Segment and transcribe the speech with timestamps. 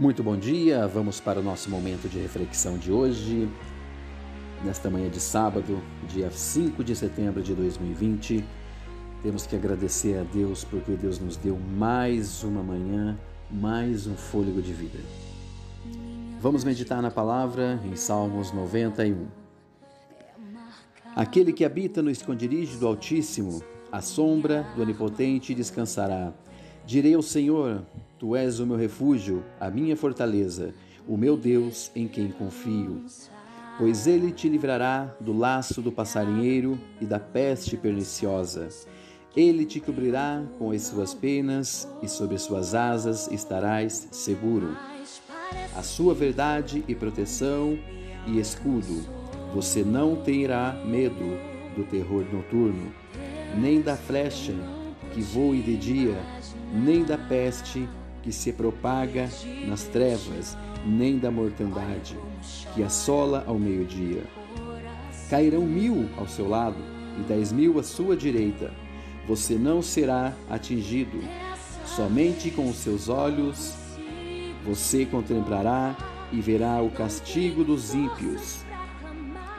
[0.00, 3.46] Muito bom dia, vamos para o nosso momento de reflexão de hoje,
[4.64, 8.42] nesta manhã de sábado, dia 5 de setembro de 2020.
[9.22, 13.18] Temos que agradecer a Deus porque Deus nos deu mais uma manhã,
[13.50, 14.98] mais um fôlego de vida.
[16.40, 19.26] Vamos meditar na palavra em Salmos 91.
[21.14, 23.62] Aquele que habita no esconderijo do Altíssimo,
[23.92, 26.32] à sombra do Onipotente descansará.
[26.86, 27.82] Direi ao Senhor:
[28.20, 30.74] Tu és o meu refúgio, a minha fortaleza,
[31.08, 33.02] o meu Deus em quem confio.
[33.78, 38.68] Pois ele te livrará do laço do passarinheiro e da peste perniciosa.
[39.34, 44.76] Ele te cobrirá com as suas penas e sobre suas asas estarás seguro.
[45.74, 47.78] A sua verdade e proteção
[48.26, 49.02] e escudo.
[49.54, 51.38] Você não terá medo
[51.74, 52.92] do terror noturno,
[53.58, 54.52] nem da flecha
[55.14, 56.20] que voe de dia,
[56.84, 57.88] nem da peste
[58.30, 59.28] que se propaga
[59.66, 62.16] nas trevas, nem da mortandade
[62.72, 64.22] que assola ao meio-dia.
[65.28, 66.76] Cairão mil ao seu lado
[67.18, 68.72] e dez mil à sua direita.
[69.26, 71.18] Você não será atingido.
[71.84, 73.74] Somente com os seus olhos
[74.64, 75.96] você contemplará
[76.30, 78.60] e verá o castigo dos ímpios.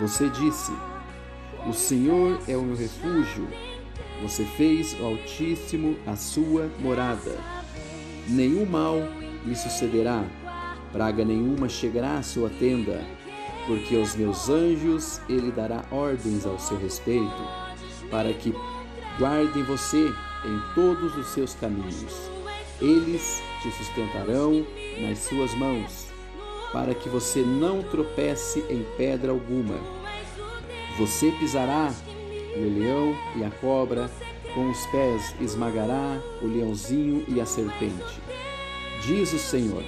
[0.00, 0.72] Você disse:
[1.68, 3.46] O Senhor é o meu refúgio
[4.22, 7.63] você fez o Altíssimo a sua morada.
[8.28, 8.96] Nenhum mal
[9.44, 10.24] lhe sucederá,
[10.92, 13.02] praga nenhuma chegará à sua tenda,
[13.66, 17.42] porque aos meus anjos ele dará ordens ao seu respeito,
[18.10, 18.54] para que
[19.18, 20.06] guardem você
[20.44, 22.30] em todos os seus caminhos.
[22.80, 24.66] Eles te sustentarão
[25.00, 26.08] nas suas mãos,
[26.72, 29.78] para que você não tropece em pedra alguma.
[30.98, 31.92] Você pisará
[32.56, 34.10] o leão e a cobra,
[34.54, 38.20] com os pés esmagará o leãozinho e a serpente.
[39.02, 39.82] Diz o Senhor,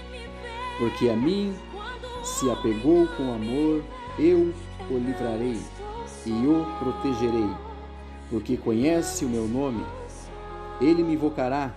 [0.78, 1.54] porque a mim
[2.22, 3.82] se apegou com amor,
[4.18, 4.52] eu
[4.90, 5.58] o livrarei
[6.26, 7.48] e o protegerei,
[8.28, 9.84] porque conhece o meu nome.
[10.80, 11.74] Ele me invocará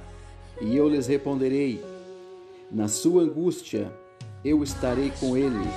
[0.59, 1.83] e eu lhes responderei.
[2.71, 3.93] Na sua angústia
[4.43, 5.69] eu estarei com ele,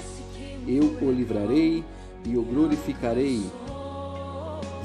[0.66, 1.84] eu o livrarei
[2.24, 3.42] e o glorificarei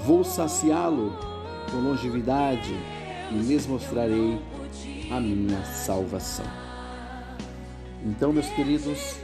[0.08, 1.27] Vou saciá-lo
[1.72, 2.74] com longevidade
[3.32, 4.40] e lhes mostrarei
[5.12, 6.46] a minha salvação.
[8.06, 9.16] Então, meus queridos,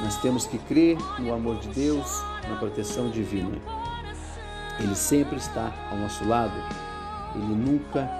[0.00, 3.56] nós temos que crer no amor de Deus, na proteção divina.
[4.78, 6.54] Ele sempre está ao nosso lado,
[7.34, 8.10] ele nunca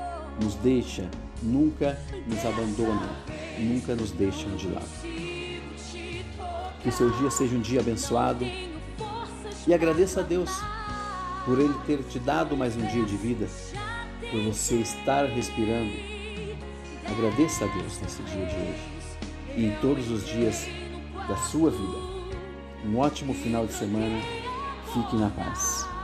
[0.42, 1.08] nos deixa,
[1.42, 3.08] nunca nos abandona,
[3.58, 4.88] nunca nos deixa de lado.
[6.82, 8.44] Que o seu dia seja um dia abençoado
[9.66, 10.50] e agradeça a Deus
[11.46, 13.48] por Ele ter te dado mais um dia de vida,
[14.32, 15.92] por você estar respirando.
[17.08, 18.96] Agradeça a Deus nesse dia de hoje
[19.56, 20.66] e em todos os dias
[21.28, 21.98] da sua vida.
[22.84, 24.20] Um ótimo final de semana.
[24.92, 25.95] Fique na paz.